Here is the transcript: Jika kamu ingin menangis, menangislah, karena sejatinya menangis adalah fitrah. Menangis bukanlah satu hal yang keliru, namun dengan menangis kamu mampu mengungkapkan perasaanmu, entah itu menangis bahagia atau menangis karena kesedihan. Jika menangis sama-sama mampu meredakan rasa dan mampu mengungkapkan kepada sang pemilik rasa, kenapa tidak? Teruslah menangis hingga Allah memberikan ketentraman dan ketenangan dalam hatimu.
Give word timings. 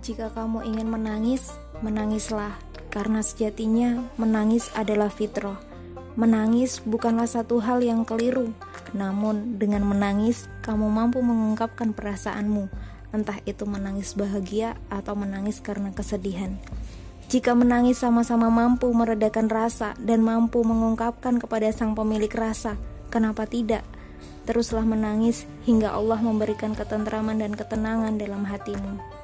Jika 0.00 0.32
kamu 0.32 0.64
ingin 0.64 0.88
menangis, 0.88 1.52
menangislah, 1.84 2.56
karena 2.88 3.20
sejatinya 3.20 4.00
menangis 4.16 4.72
adalah 4.72 5.12
fitrah. 5.12 5.60
Menangis 6.16 6.80
bukanlah 6.88 7.28
satu 7.28 7.60
hal 7.60 7.84
yang 7.84 8.08
keliru, 8.08 8.48
namun 8.96 9.60
dengan 9.60 9.84
menangis 9.84 10.48
kamu 10.64 10.88
mampu 10.88 11.20
mengungkapkan 11.20 11.92
perasaanmu, 11.92 12.72
entah 13.12 13.44
itu 13.44 13.68
menangis 13.68 14.16
bahagia 14.16 14.80
atau 14.88 15.12
menangis 15.12 15.60
karena 15.60 15.92
kesedihan. 15.92 16.56
Jika 17.28 17.52
menangis 17.52 18.00
sama-sama 18.00 18.48
mampu 18.48 18.88
meredakan 18.96 19.52
rasa 19.52 19.92
dan 20.00 20.24
mampu 20.24 20.64
mengungkapkan 20.64 21.36
kepada 21.36 21.68
sang 21.76 21.92
pemilik 21.92 22.32
rasa, 22.32 22.80
kenapa 23.12 23.44
tidak? 23.44 23.84
Teruslah 24.48 24.82
menangis 24.82 25.44
hingga 25.68 25.92
Allah 25.92 26.18
memberikan 26.24 26.72
ketentraman 26.72 27.38
dan 27.38 27.52
ketenangan 27.52 28.16
dalam 28.16 28.48
hatimu. 28.48 29.19